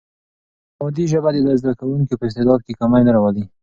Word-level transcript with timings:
مادي 0.81 1.05
ژبه 1.11 1.29
د 1.33 1.37
زده 1.61 1.73
کوونکي 1.79 2.13
په 2.17 2.25
استعداد 2.29 2.59
کې 2.65 2.77
کمی 2.79 3.01
نه 3.05 3.11
راولي. 3.15 3.43